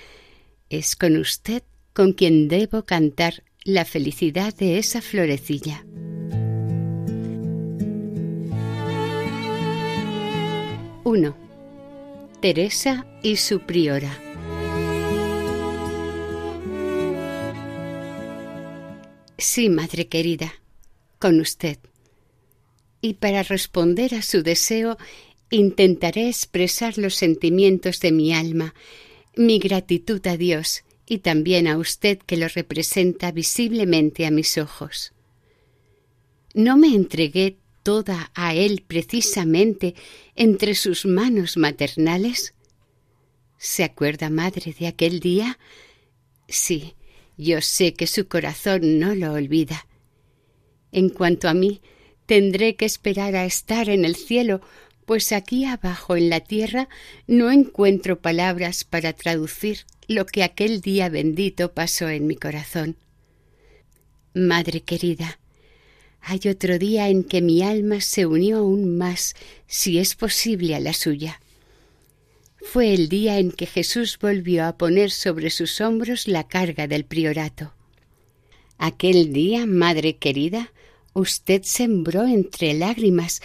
es 0.69 0.97
con 0.97 1.17
usted 1.17 1.63
con 1.93 2.13
quien 2.13 2.49
debo 2.49 2.85
cantar 2.85 3.43
la 3.65 3.85
felicidad 3.85 4.55
de 4.55 4.79
esa 4.79 5.01
florecilla. 5.01 5.85
Uno. 11.05 11.37
Teresa 12.41 13.07
y 13.23 13.37
su 13.37 13.61
priora. 13.61 14.21
Sí, 19.39 19.69
madre 19.71 20.09
querida, 20.09 20.53
con 21.19 21.41
usted. 21.41 21.79
Y 23.01 23.15
para 23.15 23.43
responder 23.43 24.15
a 24.15 24.23
su 24.23 24.43
deseo, 24.43 24.97
intentaré 25.51 26.29
expresar 26.29 26.99
los 26.99 27.15
sentimientos 27.15 28.01
de 28.01 28.13
mi 28.13 28.33
alma, 28.33 28.75
mi 29.37 29.59
gratitud 29.59 30.27
a 30.27 30.37
Dios 30.37 30.83
y 31.07 31.19
también 31.19 31.69
a 31.69 31.79
usted 31.79 32.19
que 32.19 32.37
lo 32.37 32.49
representa 32.49 33.31
visiblemente 33.31 34.27
a 34.27 34.31
mis 34.31 34.59
ojos. 34.59 35.13
No 36.55 36.77
me 36.77 36.89
entregué 36.89 37.59
toda 37.83 38.33
a 38.35 38.55
Él 38.55 38.83
precisamente 38.87 39.95
entre 40.35 40.75
sus 40.75 41.07
manos 41.07 41.57
maternales. 41.57 42.55
¿Se 43.59 43.85
acuerda, 43.85 44.31
madre, 44.31 44.75
de 44.79 44.89
aquel 44.89 45.21
día? 45.21 45.59
Sí, 46.49 46.95
yo 47.37 47.61
sé 47.61 47.95
que 47.95 48.07
su 48.07 48.27
corazón 48.27 48.99
no 48.99 49.15
lo 49.15 49.33
olvida. 49.33 49.87
En 50.91 51.11
cuanto 51.11 51.49
a 51.49 51.55
mí, 51.55 51.81
tendré 52.27 52.77
que 52.77 52.85
esperar 52.85 53.35
a 53.37 53.45
estar 53.45 53.89
en 53.89 54.05
el 54.05 54.17
cielo, 54.17 54.61
pues 55.05 55.33
aquí 55.33 55.65
abajo 55.65 56.17
en 56.17 56.29
la 56.29 56.41
tierra 56.41 56.89
no 57.27 57.51
encuentro 57.51 58.21
palabras 58.21 58.85
para 58.85 59.13
traducir 59.13 59.87
lo 60.09 60.27
que 60.27 60.43
aquel 60.43 60.81
día 60.81 61.09
bendito 61.09 61.73
pasó 61.73 62.09
en 62.09 62.27
mi 62.27 62.37
corazón. 62.37 62.97
Madre 64.35 64.81
querida, 64.81 65.39
hay 66.21 66.41
otro 66.49 66.79
día 66.79 67.09
en 67.09 67.25
que 67.25 67.41
mi 67.41 67.63
alma 67.63 68.01
se 68.01 68.27
unió 68.27 68.59
aún 68.59 68.99
más, 68.99 69.35
si 69.67 69.99
es 69.99 70.15
posible, 70.15 70.75
a 70.75 70.81
la 70.81 70.93
suya 70.93 71.41
fue 72.67 72.93
el 72.93 73.09
día 73.09 73.39
en 73.39 73.53
que 73.53 73.67
Jesús 73.67 74.19
volvió 74.21 74.67
a 74.67 74.77
poner 74.77 75.11
sobre 75.11 75.51
sus 75.51 75.81
hombros 75.81 76.27
la 76.27 76.49
carga 76.49 76.87
del 76.89 77.05
priorato. 77.05 77.73
Aquel 78.77 79.33
día, 79.33 79.67
madre 79.67 80.17
querida, 80.17 80.73
usted 81.17 81.63
sembró 81.65 82.27
entre 82.27 82.75
lágrimas, 82.75 83.41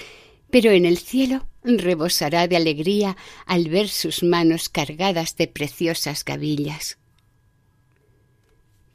pero 0.49 0.71
en 0.71 0.85
el 0.85 0.97
cielo 0.97 1.47
rebosará 1.63 2.47
de 2.47 2.57
alegría 2.57 3.15
al 3.45 3.69
ver 3.69 3.87
sus 3.87 4.23
manos 4.23 4.67
cargadas 4.67 5.37
de 5.37 5.47
preciosas 5.47 6.25
gavillas. 6.25 6.97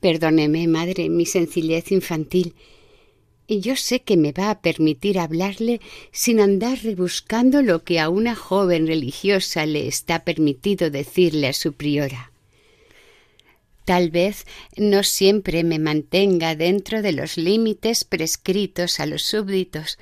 Perdóneme, 0.00 0.68
madre, 0.68 1.08
mi 1.08 1.24
sencillez 1.24 1.90
infantil, 1.90 2.54
y 3.48 3.60
yo 3.60 3.76
sé 3.76 4.02
que 4.02 4.16
me 4.16 4.32
va 4.32 4.50
a 4.50 4.60
permitir 4.60 5.18
hablarle 5.18 5.80
sin 6.12 6.40
andar 6.40 6.78
rebuscando 6.82 7.62
lo 7.62 7.82
que 7.82 7.98
a 7.98 8.10
una 8.10 8.34
joven 8.34 8.86
religiosa 8.86 9.64
le 9.64 9.86
está 9.86 10.24
permitido 10.24 10.90
decirle 10.90 11.48
a 11.48 11.52
su 11.52 11.72
priora. 11.72 12.32
Tal 13.86 14.10
vez 14.10 14.46
no 14.76 15.04
siempre 15.04 15.62
me 15.62 15.78
mantenga 15.78 16.56
dentro 16.56 17.02
de 17.02 17.12
los 17.12 17.36
límites 17.36 18.02
prescritos 18.02 18.98
a 18.98 19.06
los 19.06 19.22
súbditos, 19.22 19.96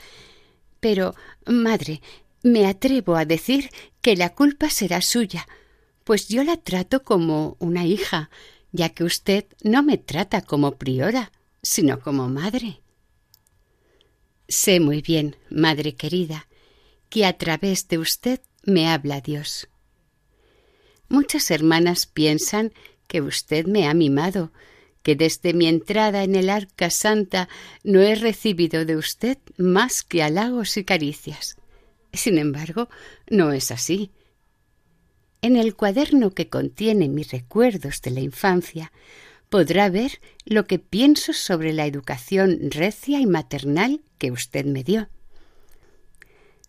pero, 0.81 1.15
madre, 1.45 2.01
me 2.43 2.67
atrevo 2.67 3.15
a 3.15 3.27
decir 3.27 3.69
que 4.01 4.17
la 4.17 4.31
culpa 4.31 4.71
será 4.71 5.03
suya, 5.03 5.47
pues 6.03 6.29
yo 6.29 6.45
la 6.45 6.57
trato 6.57 7.03
como 7.03 7.59
una 7.61 7.85
hija, 7.85 8.31
ya 8.73 8.89
que 8.89 9.05
usted 9.05 9.45
no 9.63 9.83
me 9.83 9.99
trata 9.99 10.41
como 10.41 10.77
priora, 10.77 11.31
sino 11.63 12.01
como 12.01 12.31
madre. 12.31 12.81
Sé 14.49 14.81
muy 14.81 15.03
bien, 15.03 15.37
madre 15.51 15.95
querida, 15.95 16.49
que 17.11 17.27
a 17.27 17.37
través 17.37 17.87
de 17.89 17.99
usted 17.99 18.41
me 18.63 18.89
habla 18.89 19.21
Dios. 19.21 19.69
Muchas 21.11 21.51
hermanas 21.51 22.07
piensan 22.07 22.73
que 23.15 23.21
usted 23.21 23.67
me 23.67 23.87
ha 23.87 23.95
mimado, 23.95 24.51
que 25.05 25.15
desde 25.15 25.55
mi 25.55 25.69
entrada 25.69 26.25
en 26.25 26.35
el 26.35 26.51
arca 26.51 26.91
santa 26.91 27.49
no 27.85 28.01
he 28.01 28.17
recibido 28.17 28.85
de 28.85 28.97
usted 28.97 29.39
más 29.57 30.03
que 30.03 30.25
halagos 30.25 30.77
y 30.79 30.83
caricias. 30.83 31.57
Sin 32.13 32.39
embargo, 32.39 32.89
no 33.31 33.53
es 33.53 33.71
así. 33.71 34.11
En 35.43 35.55
el 35.55 35.77
cuaderno 35.77 36.33
que 36.33 36.49
contiene 36.49 37.09
mis 37.09 37.31
recuerdos 37.31 38.03
de 38.03 38.11
la 38.11 38.21
infancia 38.21 38.91
podrá 39.49 39.89
ver 39.91 40.21
lo 40.45 40.67
que 40.67 40.81
pienso 40.81 41.33
sobre 41.33 41.73
la 41.73 41.87
educación 41.87 42.59
recia 42.73 43.21
y 43.21 43.27
maternal 43.27 44.01
que 44.19 44.33
usted 44.33 44.65
me 44.65 44.83
dio. 44.83 45.09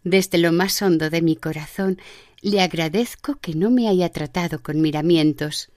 Desde 0.04 0.38
lo 0.38 0.52
más 0.52 0.80
hondo 0.84 1.10
de 1.10 1.24
mi 1.24 1.38
corazón 1.38 1.98
le 2.44 2.62
agradezco 2.62 3.38
que 3.38 3.56
no 3.56 3.72
me 3.72 3.88
haya 3.88 4.10
tratado 4.10 4.62
con 4.62 4.80
miramientos. 4.80 5.72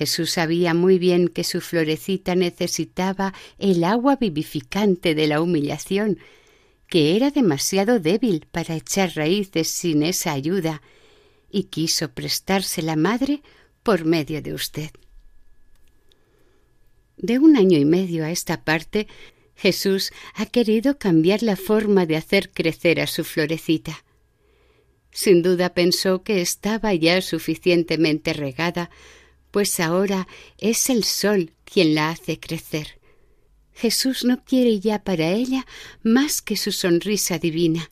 Jesús 0.00 0.30
sabía 0.30 0.72
muy 0.72 0.98
bien 0.98 1.28
que 1.28 1.44
su 1.44 1.60
florecita 1.60 2.34
necesitaba 2.34 3.34
el 3.58 3.84
agua 3.84 4.16
vivificante 4.16 5.14
de 5.14 5.26
la 5.26 5.42
humillación, 5.42 6.18
que 6.88 7.16
era 7.16 7.30
demasiado 7.30 8.00
débil 8.00 8.46
para 8.50 8.76
echar 8.76 9.14
raíces 9.14 9.68
sin 9.68 10.02
esa 10.02 10.32
ayuda, 10.32 10.80
y 11.50 11.64
quiso 11.64 12.12
prestarse 12.12 12.80
la 12.80 12.96
madre 12.96 13.42
por 13.82 14.06
medio 14.06 14.40
de 14.40 14.54
usted. 14.54 14.88
De 17.18 17.38
un 17.38 17.58
año 17.58 17.76
y 17.76 17.84
medio 17.84 18.24
a 18.24 18.30
esta 18.30 18.64
parte, 18.64 19.06
Jesús 19.54 20.12
ha 20.32 20.46
querido 20.46 20.96
cambiar 20.96 21.42
la 21.42 21.56
forma 21.56 22.06
de 22.06 22.16
hacer 22.16 22.52
crecer 22.52 23.02
a 23.02 23.06
su 23.06 23.22
florecita. 23.22 24.02
Sin 25.10 25.42
duda 25.42 25.74
pensó 25.74 26.22
que 26.22 26.40
estaba 26.40 26.94
ya 26.94 27.20
suficientemente 27.20 28.32
regada, 28.32 28.88
pues 29.50 29.80
ahora 29.80 30.28
es 30.58 30.90
el 30.90 31.04
sol 31.04 31.52
quien 31.64 31.94
la 31.94 32.10
hace 32.10 32.38
crecer. 32.38 33.00
Jesús 33.72 34.24
no 34.24 34.44
quiere 34.44 34.80
ya 34.80 35.02
para 35.02 35.30
ella 35.30 35.66
más 36.02 36.42
que 36.42 36.56
su 36.56 36.72
sonrisa 36.72 37.38
divina, 37.38 37.90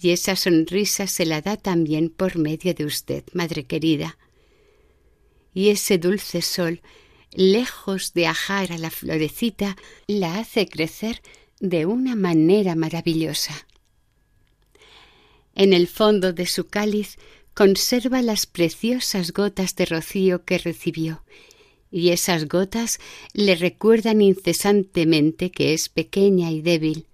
y 0.00 0.10
esa 0.10 0.34
sonrisa 0.34 1.06
se 1.06 1.26
la 1.26 1.42
da 1.42 1.56
también 1.56 2.08
por 2.08 2.38
medio 2.38 2.72
de 2.72 2.84
usted, 2.84 3.24
Madre 3.34 3.64
querida. 3.64 4.16
Y 5.52 5.68
ese 5.68 5.98
dulce 5.98 6.40
sol 6.40 6.80
lejos 7.32 8.12
de 8.12 8.26
ajar 8.26 8.72
a 8.72 8.78
la 8.78 8.90
florecita, 8.90 9.76
la 10.06 10.38
hace 10.38 10.68
crecer 10.68 11.22
de 11.60 11.86
una 11.86 12.16
manera 12.16 12.74
maravillosa. 12.74 13.66
En 15.54 15.72
el 15.72 15.88
fondo 15.88 16.32
de 16.32 16.46
su 16.46 16.66
cáliz 16.66 17.18
conserva 17.54 18.22
las 18.22 18.46
preciosas 18.46 19.32
gotas 19.32 19.76
de 19.76 19.86
rocío 19.86 20.44
que 20.44 20.58
recibió, 20.58 21.22
y 21.90 22.10
esas 22.10 22.48
gotas 22.48 22.98
le 23.32 23.56
recuerdan 23.56 24.22
incesantemente 24.22 25.50
que 25.50 25.74
es 25.74 25.88
pequeña 25.88 26.50
y 26.50 26.62
débil. 26.62 27.06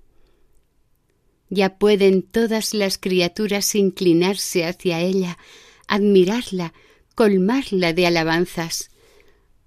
Ya 1.49 1.79
pueden 1.79 2.23
todas 2.23 2.75
las 2.75 2.99
criaturas 2.99 3.75
inclinarse 3.75 4.65
hacia 4.65 5.01
ella, 5.01 5.39
admirarla, 5.87 6.75
colmarla 7.15 7.93
de 7.93 8.07
alabanzas. 8.07 8.91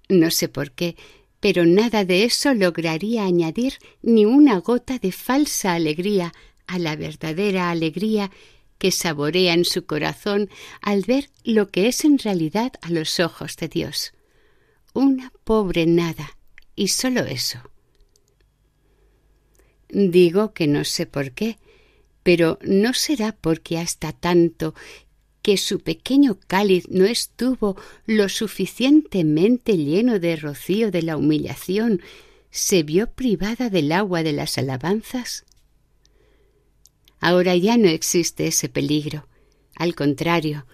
No 0.08 0.30
sé 0.30 0.48
por 0.48 0.72
qué, 0.72 0.96
pero 1.40 1.64
nada 1.64 2.04
de 2.04 2.24
eso 2.24 2.52
lograría 2.52 3.24
añadir 3.24 3.74
ni 4.02 4.26
una 4.26 4.58
gota 4.58 4.98
de 4.98 5.10
falsa 5.10 5.72
alegría 5.72 6.34
a 6.66 6.78
la 6.78 6.96
verdadera 6.96 7.70
alegría 7.70 8.30
que 8.80 8.90
saborea 8.90 9.52
en 9.52 9.66
su 9.66 9.84
corazón 9.84 10.48
al 10.80 11.02
ver 11.02 11.28
lo 11.44 11.68
que 11.68 11.86
es 11.86 12.02
en 12.06 12.18
realidad 12.18 12.72
a 12.80 12.90
los 12.90 13.20
ojos 13.20 13.56
de 13.56 13.68
Dios. 13.68 14.14
Una 14.94 15.32
pobre 15.44 15.84
nada, 15.84 16.38
y 16.74 16.88
sólo 16.88 17.20
eso. 17.20 17.58
Digo 19.90 20.54
que 20.54 20.66
no 20.66 20.84
sé 20.84 21.04
por 21.04 21.32
qué, 21.32 21.58
pero 22.22 22.58
no 22.62 22.94
será 22.94 23.32
porque 23.32 23.78
hasta 23.78 24.12
tanto 24.12 24.74
que 25.42 25.58
su 25.58 25.80
pequeño 25.80 26.38
cáliz 26.46 26.88
no 26.88 27.04
estuvo 27.04 27.76
lo 28.06 28.30
suficientemente 28.30 29.76
lleno 29.76 30.18
de 30.18 30.36
rocío 30.36 30.90
de 30.90 31.02
la 31.02 31.18
humillación, 31.18 32.00
se 32.50 32.82
vio 32.82 33.10
privada 33.10 33.68
del 33.68 33.92
agua 33.92 34.22
de 34.22 34.32
las 34.32 34.56
alabanzas? 34.56 35.44
Ahora 37.20 37.54
ya 37.56 37.76
no 37.76 37.88
existe 37.88 38.46
ese 38.46 38.68
peligro. 38.68 39.28
Al 39.76 39.94
contrario, 39.94 40.66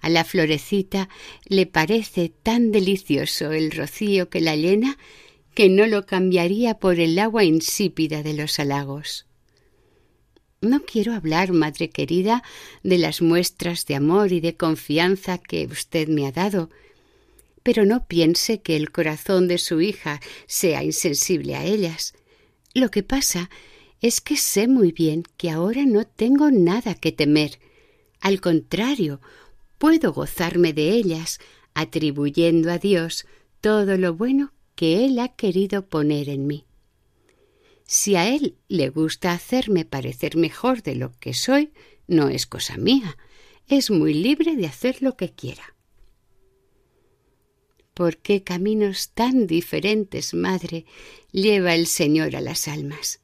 a 0.00 0.08
la 0.08 0.24
florecita 0.24 1.08
le 1.44 1.66
parece 1.66 2.30
tan 2.30 2.72
delicioso 2.72 3.52
el 3.52 3.70
rocío 3.70 4.30
que 4.30 4.40
la 4.40 4.56
llena 4.56 4.98
que 5.54 5.68
no 5.68 5.86
lo 5.86 6.06
cambiaría 6.06 6.74
por 6.74 7.00
el 7.00 7.18
agua 7.18 7.44
insípida 7.44 8.22
de 8.22 8.34
los 8.34 8.58
halagos. 8.58 9.26
No 10.62 10.84
quiero 10.84 11.14
hablar, 11.14 11.52
madre 11.52 11.90
querida, 11.90 12.42
de 12.82 12.98
las 12.98 13.22
muestras 13.22 13.86
de 13.86 13.94
amor 13.94 14.32
y 14.32 14.40
de 14.40 14.56
confianza 14.56 15.38
que 15.38 15.66
usted 15.66 16.08
me 16.08 16.26
ha 16.26 16.32
dado, 16.32 16.70
pero 17.62 17.84
no 17.84 18.06
piense 18.06 18.60
que 18.60 18.76
el 18.76 18.90
corazón 18.90 19.48
de 19.48 19.58
su 19.58 19.80
hija 19.80 20.20
sea 20.46 20.82
insensible 20.82 21.56
a 21.56 21.64
ellas. 21.64 22.14
Lo 22.74 22.90
que 22.90 23.02
pasa 23.02 23.50
es 24.00 24.20
que 24.20 24.36
sé 24.36 24.68
muy 24.68 24.92
bien 24.92 25.24
que 25.36 25.50
ahora 25.50 25.84
no 25.84 26.06
tengo 26.06 26.50
nada 26.50 26.94
que 26.94 27.12
temer. 27.12 27.58
Al 28.20 28.40
contrario, 28.40 29.20
puedo 29.78 30.12
gozarme 30.12 30.72
de 30.72 30.90
ellas, 30.90 31.38
atribuyendo 31.74 32.70
a 32.70 32.78
Dios 32.78 33.26
todo 33.60 33.96
lo 33.96 34.14
bueno 34.14 34.52
que 34.74 35.04
Él 35.04 35.18
ha 35.18 35.28
querido 35.28 35.86
poner 35.86 36.28
en 36.28 36.46
mí. 36.46 36.64
Si 37.92 38.14
a 38.14 38.32
él 38.32 38.56
le 38.68 38.88
gusta 38.88 39.32
hacerme 39.32 39.84
parecer 39.84 40.36
mejor 40.36 40.84
de 40.84 40.94
lo 40.94 41.10
que 41.18 41.34
soy, 41.34 41.72
no 42.06 42.28
es 42.28 42.46
cosa 42.46 42.76
mía. 42.76 43.18
Es 43.66 43.90
muy 43.90 44.14
libre 44.14 44.54
de 44.54 44.66
hacer 44.66 45.02
lo 45.02 45.16
que 45.16 45.32
quiera. 45.32 45.74
¿Por 47.92 48.18
qué 48.18 48.44
caminos 48.44 49.10
tan 49.10 49.48
diferentes, 49.48 50.34
madre, 50.34 50.86
lleva 51.32 51.74
el 51.74 51.88
Señor 51.88 52.36
a 52.36 52.40
las 52.40 52.68
almas? 52.68 53.19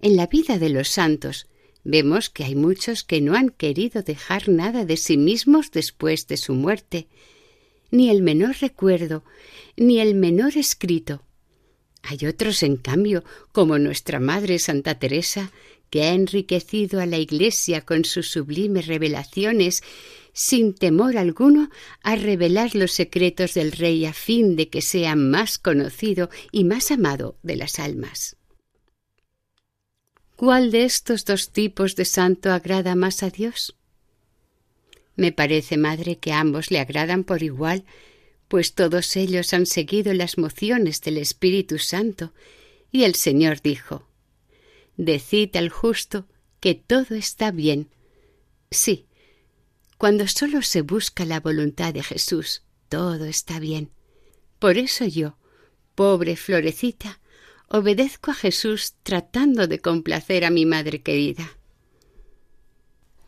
En 0.00 0.16
la 0.16 0.26
vida 0.26 0.58
de 0.58 0.68
los 0.68 0.88
santos. 0.88 1.46
Vemos 1.84 2.28
que 2.28 2.44
hay 2.44 2.54
muchos 2.54 3.04
que 3.04 3.20
no 3.20 3.34
han 3.34 3.48
querido 3.48 4.02
dejar 4.02 4.48
nada 4.48 4.84
de 4.84 4.96
sí 4.96 5.16
mismos 5.16 5.70
después 5.70 6.26
de 6.26 6.36
su 6.36 6.54
muerte, 6.54 7.08
ni 7.90 8.10
el 8.10 8.20
menor 8.20 8.56
recuerdo, 8.60 9.24
ni 9.76 10.00
el 10.00 10.14
menor 10.14 10.58
escrito, 10.58 11.22
hay 12.08 12.26
otros, 12.26 12.62
en 12.62 12.76
cambio, 12.76 13.22
como 13.52 13.78
nuestra 13.78 14.18
Madre 14.18 14.58
Santa 14.58 14.98
Teresa, 14.98 15.52
que 15.90 16.04
ha 16.04 16.14
enriquecido 16.14 17.00
a 17.00 17.06
la 17.06 17.18
Iglesia 17.18 17.82
con 17.82 18.06
sus 18.06 18.30
sublimes 18.30 18.86
revelaciones, 18.86 19.82
sin 20.32 20.74
temor 20.74 21.18
alguno 21.18 21.68
a 22.02 22.16
revelar 22.16 22.74
los 22.74 22.92
secretos 22.92 23.52
del 23.52 23.72
Rey 23.72 24.06
a 24.06 24.14
fin 24.14 24.56
de 24.56 24.70
que 24.70 24.80
sea 24.80 25.16
más 25.16 25.58
conocido 25.58 26.30
y 26.50 26.64
más 26.64 26.90
amado 26.90 27.36
de 27.42 27.56
las 27.56 27.78
almas. 27.78 28.37
¿Cuál 30.38 30.70
de 30.70 30.84
estos 30.84 31.24
dos 31.24 31.50
tipos 31.50 31.96
de 31.96 32.04
santo 32.04 32.52
agrada 32.52 32.94
más 32.94 33.24
a 33.24 33.30
Dios? 33.30 33.74
Me 35.16 35.32
parece, 35.32 35.76
madre, 35.76 36.18
que 36.18 36.30
ambos 36.30 36.70
le 36.70 36.78
agradan 36.78 37.24
por 37.24 37.42
igual, 37.42 37.84
pues 38.46 38.76
todos 38.76 39.16
ellos 39.16 39.52
han 39.52 39.66
seguido 39.66 40.14
las 40.14 40.38
mociones 40.38 41.00
del 41.00 41.18
Espíritu 41.18 41.78
Santo, 41.78 42.32
y 42.92 43.02
el 43.02 43.16
Señor 43.16 43.62
dijo 43.62 44.06
Decid 44.96 45.56
al 45.56 45.70
justo 45.70 46.28
que 46.60 46.76
todo 46.76 47.16
está 47.16 47.50
bien. 47.50 47.88
Sí, 48.70 49.06
cuando 49.96 50.28
solo 50.28 50.62
se 50.62 50.82
busca 50.82 51.24
la 51.24 51.40
voluntad 51.40 51.92
de 51.92 52.04
Jesús, 52.04 52.62
todo 52.88 53.24
está 53.24 53.58
bien. 53.58 53.90
Por 54.60 54.78
eso 54.78 55.04
yo, 55.04 55.36
pobre 55.96 56.36
florecita, 56.36 57.18
obedezco 57.68 58.30
a 58.30 58.34
Jesús 58.34 58.94
tratando 59.02 59.66
de 59.66 59.78
complacer 59.80 60.44
a 60.44 60.50
mi 60.50 60.66
madre 60.66 61.00
querida. 61.00 61.56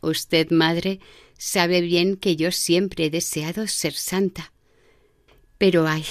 Usted, 0.00 0.50
madre, 0.50 1.00
sabe 1.36 1.80
bien 1.80 2.16
que 2.16 2.36
yo 2.36 2.52
siempre 2.52 3.06
he 3.06 3.10
deseado 3.10 3.66
ser 3.66 3.92
santa 3.92 4.52
pero 5.60 5.86
ay, 5.86 6.06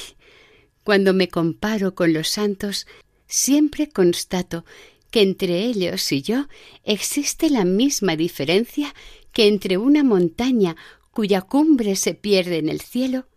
cuando 0.84 1.12
me 1.12 1.28
comparo 1.28 1.96
con 1.96 2.14
los 2.14 2.30
santos, 2.30 2.86
siempre 3.26 3.90
constato 3.90 4.64
que 5.10 5.24
entre 5.24 5.66
ellos 5.66 6.12
y 6.12 6.22
yo 6.22 6.48
existe 6.84 7.50
la 7.50 7.66
misma 7.66 8.16
diferencia 8.16 8.94
que 9.34 9.48
entre 9.48 9.80
una 9.80 10.04
montaña 10.04 10.76
cuya 11.10 11.42
cumbre 11.42 11.96
se 11.96 12.14
pierde 12.14 12.60
en 12.60 12.70
el 12.70 12.80
cielo 12.80 13.28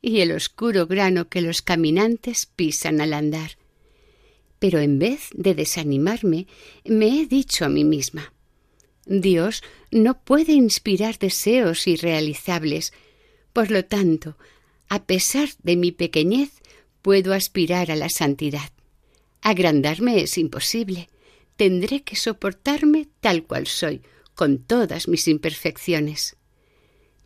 y 0.00 0.18
el 0.18 0.32
oscuro 0.32 0.88
grano 0.88 1.28
que 1.28 1.42
los 1.42 1.62
caminantes 1.62 2.46
pisan 2.46 3.00
al 3.00 3.12
andar. 3.12 3.61
Pero 4.62 4.78
en 4.78 5.00
vez 5.00 5.30
de 5.34 5.56
desanimarme, 5.56 6.46
me 6.84 7.20
he 7.20 7.26
dicho 7.26 7.64
a 7.64 7.68
mí 7.68 7.82
misma 7.82 8.32
Dios 9.06 9.60
no 9.90 10.22
puede 10.22 10.52
inspirar 10.52 11.18
deseos 11.18 11.88
irrealizables. 11.88 12.92
Por 13.52 13.72
lo 13.72 13.84
tanto, 13.84 14.38
a 14.88 15.02
pesar 15.02 15.48
de 15.64 15.74
mi 15.74 15.90
pequeñez, 15.90 16.50
puedo 17.02 17.34
aspirar 17.34 17.90
a 17.90 17.96
la 17.96 18.08
santidad. 18.08 18.70
Agrandarme 19.40 20.22
es 20.22 20.38
imposible. 20.38 21.08
Tendré 21.56 22.04
que 22.04 22.14
soportarme 22.14 23.08
tal 23.20 23.42
cual 23.42 23.66
soy, 23.66 24.02
con 24.36 24.58
todas 24.58 25.08
mis 25.08 25.26
imperfecciones. 25.26 26.36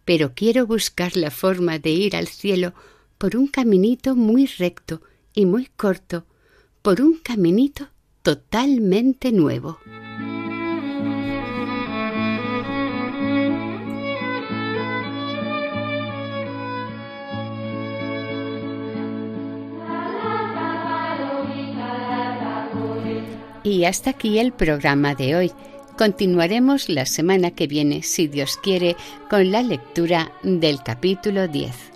Pero 0.07 0.33
quiero 0.35 0.67
buscar 0.67 1.19
la 1.19 1.31
forma 1.31 1.79
de 1.79 1.91
ir 1.91 2.17
al 2.17 2.29
cielo 2.29 2.73
por 3.19 3.37
un 3.37 3.47
caminito 3.47 4.17
muy 4.17 4.47
recto 4.47 5.03
y 5.35 5.45
muy 5.45 5.67
corto, 5.67 6.25
por 6.87 7.01
un 7.01 7.19
caminito 7.19 7.89
totalmente 8.23 9.33
nuevo. 9.33 9.81
Y 23.65 23.85
hasta 23.85 24.11
aquí 24.11 24.39
el 24.39 24.53
programa 24.53 25.17
de 25.17 25.35
hoy. 25.35 25.53
Continuaremos 25.99 26.89
la 26.89 27.05
semana 27.05 27.51
que 27.51 27.67
viene, 27.67 28.05
si 28.05 28.29
Dios 28.29 28.61
quiere, 28.63 28.95
con 29.29 29.51
la 29.51 29.63
lectura 29.63 30.31
del 30.45 30.81
capítulo 30.85 31.49
10. 31.49 31.96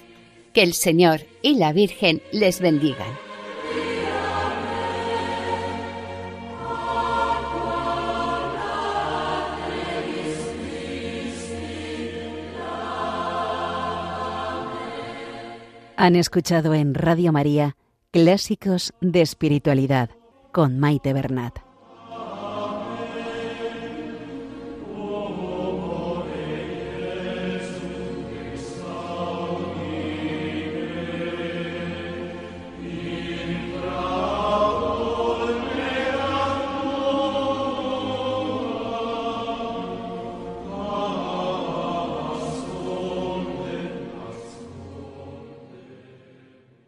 Que 0.53 0.63
el 0.63 0.73
Señor 0.73 1.21
y 1.41 1.55
la 1.55 1.73
Virgen 1.73 2.21
les 2.31 2.59
bendigan. 2.59 3.07
Han 15.95 16.15
escuchado 16.15 16.73
en 16.73 16.95
Radio 16.95 17.31
María 17.31 17.77
Clásicos 18.09 18.91
de 19.01 19.21
Espiritualidad 19.21 20.09
con 20.51 20.79
Maite 20.79 21.13
Bernat. 21.13 21.70